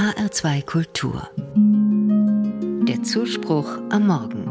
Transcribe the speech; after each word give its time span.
HR2 0.00 0.64
Kultur. 0.64 1.28
Der 2.88 3.02
Zuspruch 3.02 3.68
am 3.90 4.06
Morgen. 4.06 4.46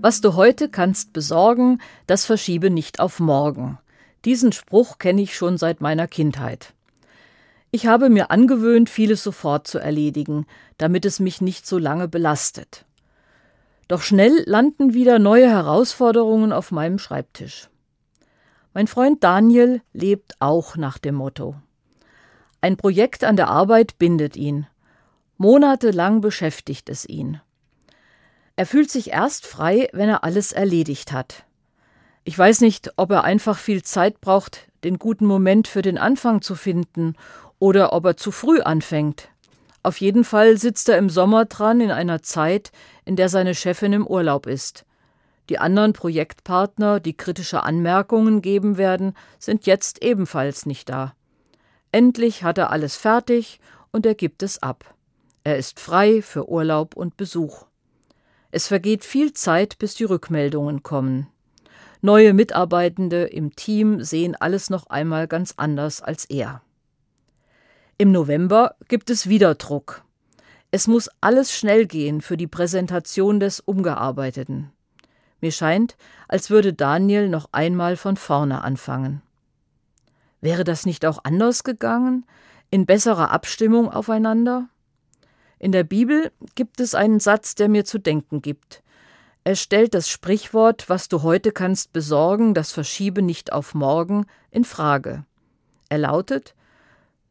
Was 0.00 0.20
du 0.20 0.34
heute 0.34 0.68
kannst 0.68 1.12
besorgen, 1.12 1.80
das 2.08 2.26
verschiebe 2.26 2.68
nicht 2.68 2.98
auf 2.98 3.20
morgen. 3.20 3.78
Diesen 4.24 4.50
Spruch 4.50 4.98
kenne 4.98 5.22
ich 5.22 5.36
schon 5.36 5.56
seit 5.56 5.80
meiner 5.80 6.08
Kindheit. 6.08 6.74
Ich 7.70 7.86
habe 7.86 8.10
mir 8.10 8.32
angewöhnt, 8.32 8.90
vieles 8.90 9.22
sofort 9.22 9.68
zu 9.68 9.78
erledigen, 9.78 10.46
damit 10.78 11.04
es 11.04 11.20
mich 11.20 11.40
nicht 11.40 11.64
so 11.64 11.78
lange 11.78 12.08
belastet. 12.08 12.86
Doch 13.86 14.02
schnell 14.02 14.42
landen 14.46 14.94
wieder 14.94 15.20
neue 15.20 15.48
Herausforderungen 15.48 16.52
auf 16.52 16.72
meinem 16.72 16.98
Schreibtisch. 16.98 17.69
Mein 18.72 18.86
Freund 18.86 19.24
Daniel 19.24 19.82
lebt 19.92 20.34
auch 20.38 20.76
nach 20.76 20.98
dem 20.98 21.16
Motto. 21.16 21.56
Ein 22.60 22.76
Projekt 22.76 23.24
an 23.24 23.36
der 23.36 23.48
Arbeit 23.48 23.98
bindet 23.98 24.36
ihn. 24.36 24.66
Monatelang 25.38 26.20
beschäftigt 26.20 26.88
es 26.88 27.04
ihn. 27.08 27.40
Er 28.54 28.66
fühlt 28.66 28.90
sich 28.90 29.10
erst 29.10 29.46
frei, 29.46 29.88
wenn 29.92 30.08
er 30.08 30.22
alles 30.22 30.52
erledigt 30.52 31.12
hat. 31.12 31.44
Ich 32.22 32.38
weiß 32.38 32.60
nicht, 32.60 32.92
ob 32.96 33.10
er 33.10 33.24
einfach 33.24 33.58
viel 33.58 33.82
Zeit 33.82 34.20
braucht, 34.20 34.68
den 34.84 34.98
guten 34.98 35.26
Moment 35.26 35.66
für 35.66 35.82
den 35.82 35.98
Anfang 35.98 36.42
zu 36.42 36.54
finden, 36.54 37.16
oder 37.58 37.92
ob 37.92 38.04
er 38.04 38.16
zu 38.16 38.30
früh 38.30 38.60
anfängt. 38.60 39.30
Auf 39.82 40.00
jeden 40.00 40.24
Fall 40.24 40.58
sitzt 40.58 40.88
er 40.88 40.98
im 40.98 41.08
Sommer 41.10 41.46
dran 41.46 41.80
in 41.80 41.90
einer 41.90 42.22
Zeit, 42.22 42.70
in 43.04 43.16
der 43.16 43.28
seine 43.28 43.54
Chefin 43.54 43.94
im 43.94 44.06
Urlaub 44.06 44.46
ist. 44.46 44.84
Die 45.50 45.58
anderen 45.58 45.92
Projektpartner, 45.92 47.00
die 47.00 47.16
kritische 47.16 47.64
Anmerkungen 47.64 48.40
geben 48.40 48.78
werden, 48.78 49.14
sind 49.40 49.66
jetzt 49.66 50.00
ebenfalls 50.00 50.64
nicht 50.64 50.88
da. 50.88 51.12
Endlich 51.90 52.44
hat 52.44 52.56
er 52.56 52.70
alles 52.70 52.94
fertig 52.94 53.58
und 53.90 54.06
er 54.06 54.14
gibt 54.14 54.44
es 54.44 54.62
ab. 54.62 54.94
Er 55.42 55.58
ist 55.58 55.80
frei 55.80 56.22
für 56.22 56.48
Urlaub 56.48 56.94
und 56.94 57.16
Besuch. 57.16 57.66
Es 58.52 58.68
vergeht 58.68 59.04
viel 59.04 59.32
Zeit, 59.32 59.78
bis 59.78 59.96
die 59.96 60.04
Rückmeldungen 60.04 60.84
kommen. 60.84 61.26
Neue 62.00 62.32
Mitarbeitende 62.32 63.24
im 63.24 63.56
Team 63.56 64.04
sehen 64.04 64.36
alles 64.36 64.70
noch 64.70 64.86
einmal 64.86 65.26
ganz 65.26 65.54
anders 65.56 66.00
als 66.00 66.26
er. 66.26 66.62
Im 67.98 68.12
November 68.12 68.76
gibt 68.86 69.10
es 69.10 69.28
wieder 69.28 69.56
Druck. 69.56 70.04
Es 70.70 70.86
muss 70.86 71.10
alles 71.20 71.52
schnell 71.52 71.86
gehen 71.86 72.20
für 72.20 72.36
die 72.36 72.46
Präsentation 72.46 73.40
des 73.40 73.58
Umgearbeiteten. 73.58 74.70
Mir 75.40 75.52
scheint, 75.52 75.96
als 76.28 76.50
würde 76.50 76.72
Daniel 76.72 77.28
noch 77.28 77.48
einmal 77.52 77.96
von 77.96 78.16
vorne 78.16 78.62
anfangen. 78.62 79.22
Wäre 80.40 80.64
das 80.64 80.86
nicht 80.86 81.04
auch 81.04 81.20
anders 81.24 81.64
gegangen, 81.64 82.26
in 82.70 82.86
besserer 82.86 83.30
Abstimmung 83.30 83.90
aufeinander? 83.90 84.68
In 85.58 85.72
der 85.72 85.84
Bibel 85.84 86.32
gibt 86.54 86.80
es 86.80 86.94
einen 86.94 87.20
Satz, 87.20 87.54
der 87.54 87.68
mir 87.68 87.84
zu 87.84 87.98
denken 87.98 88.40
gibt. 88.40 88.82
Er 89.44 89.56
stellt 89.56 89.94
das 89.94 90.08
Sprichwort, 90.08 90.88
was 90.88 91.08
du 91.08 91.22
heute 91.22 91.52
kannst 91.52 91.92
besorgen, 91.92 92.54
das 92.54 92.72
verschiebe 92.72 93.22
nicht 93.22 93.52
auf 93.52 93.74
morgen, 93.74 94.26
in 94.50 94.64
Frage. 94.64 95.24
Er 95.88 95.98
lautet 95.98 96.54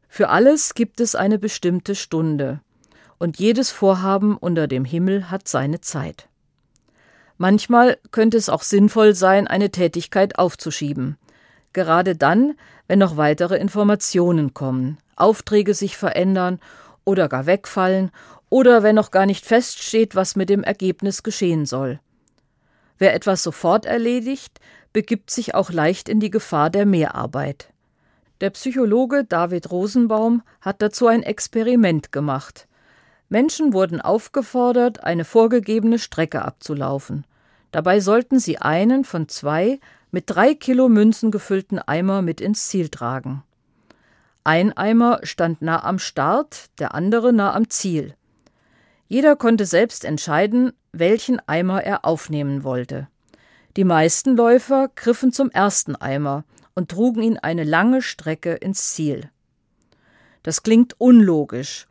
Für 0.08 0.28
alles 0.28 0.74
gibt 0.74 1.00
es 1.00 1.14
eine 1.14 1.38
bestimmte 1.38 1.94
Stunde, 1.94 2.60
und 3.18 3.38
jedes 3.38 3.70
Vorhaben 3.70 4.36
unter 4.36 4.66
dem 4.66 4.84
Himmel 4.84 5.30
hat 5.30 5.46
seine 5.46 5.80
Zeit. 5.80 6.29
Manchmal 7.42 7.96
könnte 8.10 8.36
es 8.36 8.50
auch 8.50 8.60
sinnvoll 8.60 9.14
sein, 9.14 9.46
eine 9.46 9.70
Tätigkeit 9.70 10.38
aufzuschieben. 10.38 11.16
Gerade 11.72 12.14
dann, 12.14 12.54
wenn 12.86 12.98
noch 12.98 13.16
weitere 13.16 13.56
Informationen 13.56 14.52
kommen, 14.52 14.98
Aufträge 15.16 15.72
sich 15.72 15.96
verändern 15.96 16.60
oder 17.06 17.30
gar 17.30 17.46
wegfallen 17.46 18.10
oder 18.50 18.82
wenn 18.82 18.94
noch 18.94 19.10
gar 19.10 19.24
nicht 19.24 19.46
feststeht, 19.46 20.14
was 20.14 20.36
mit 20.36 20.50
dem 20.50 20.62
Ergebnis 20.62 21.22
geschehen 21.22 21.64
soll. 21.64 21.98
Wer 22.98 23.14
etwas 23.14 23.42
sofort 23.42 23.86
erledigt, 23.86 24.60
begibt 24.92 25.30
sich 25.30 25.54
auch 25.54 25.70
leicht 25.70 26.10
in 26.10 26.20
die 26.20 26.30
Gefahr 26.30 26.68
der 26.68 26.84
Mehrarbeit. 26.84 27.72
Der 28.42 28.50
Psychologe 28.50 29.24
David 29.24 29.70
Rosenbaum 29.70 30.42
hat 30.60 30.82
dazu 30.82 31.06
ein 31.06 31.22
Experiment 31.22 32.12
gemacht. 32.12 32.68
Menschen 33.30 33.72
wurden 33.72 34.02
aufgefordert, 34.02 35.04
eine 35.04 35.24
vorgegebene 35.24 35.98
Strecke 35.98 36.42
abzulaufen. 36.42 37.24
Dabei 37.70 38.00
sollten 38.00 38.38
sie 38.38 38.58
einen 38.58 39.04
von 39.04 39.28
zwei 39.28 39.80
mit 40.10 40.24
drei 40.26 40.54
Kilo 40.54 40.88
Münzen 40.88 41.30
gefüllten 41.30 41.78
Eimer 41.78 42.22
mit 42.22 42.40
ins 42.40 42.68
Ziel 42.68 42.88
tragen. 42.88 43.44
Ein 44.42 44.76
Eimer 44.76 45.20
stand 45.22 45.62
nah 45.62 45.84
am 45.84 45.98
Start, 45.98 46.70
der 46.78 46.94
andere 46.94 47.32
nah 47.32 47.54
am 47.54 47.70
Ziel. 47.70 48.14
Jeder 49.06 49.36
konnte 49.36 49.66
selbst 49.66 50.04
entscheiden, 50.04 50.72
welchen 50.92 51.40
Eimer 51.48 51.82
er 51.84 52.04
aufnehmen 52.04 52.64
wollte. 52.64 53.08
Die 53.76 53.84
meisten 53.84 54.36
Läufer 54.36 54.88
griffen 54.94 55.32
zum 55.32 55.50
ersten 55.50 55.94
Eimer 55.94 56.44
und 56.74 56.90
trugen 56.90 57.22
ihn 57.22 57.38
eine 57.38 57.64
lange 57.64 58.02
Strecke 58.02 58.54
ins 58.54 58.94
Ziel. 58.94 59.30
Das 60.42 60.62
klingt 60.62 60.94
unlogisch, 60.98 61.86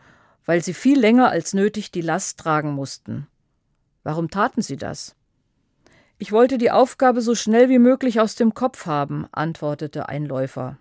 weil 0.45 0.63
sie 0.63 0.73
viel 0.73 0.99
länger 0.99 1.29
als 1.29 1.53
nötig 1.53 1.91
die 1.91 2.01
Last 2.01 2.39
tragen 2.39 2.71
mussten. 2.71 3.27
Warum 4.03 4.29
taten 4.29 4.61
sie 4.61 4.77
das? 4.77 5.15
Ich 6.21 6.33
wollte 6.33 6.57
die 6.57 6.69
Aufgabe 6.69 7.21
so 7.21 7.33
schnell 7.33 7.69
wie 7.69 7.79
möglich 7.79 8.19
aus 8.19 8.35
dem 8.35 8.53
Kopf 8.53 8.85
haben, 8.85 9.25
antwortete 9.31 10.09
ein 10.09 10.25
Läufer. 10.25 10.77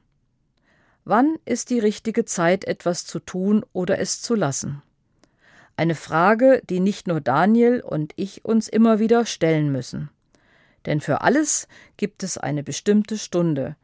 Wann 1.04 1.36
ist 1.44 1.70
die 1.70 1.78
richtige 1.78 2.24
Zeit, 2.24 2.64
etwas 2.64 3.06
zu 3.06 3.20
tun 3.20 3.64
oder 3.72 4.00
es 4.00 4.20
zu 4.20 4.34
lassen? 4.34 4.82
Eine 5.76 5.94
Frage, 5.94 6.60
die 6.68 6.80
nicht 6.80 7.06
nur 7.06 7.20
Daniel 7.20 7.80
und 7.80 8.14
ich 8.16 8.44
uns 8.44 8.66
immer 8.66 8.98
wieder 8.98 9.26
stellen 9.26 9.70
müssen. 9.70 10.10
Denn 10.86 11.00
für 11.00 11.20
alles 11.20 11.68
gibt 11.96 12.24
es 12.24 12.36
eine 12.36 12.64
bestimmte 12.64 13.16
Stunde, 13.16 13.76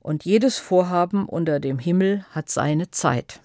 und 0.00 0.24
jedes 0.24 0.58
Vorhaben 0.58 1.28
unter 1.28 1.60
dem 1.60 1.78
Himmel 1.78 2.24
hat 2.30 2.48
seine 2.48 2.90
Zeit. 2.90 3.40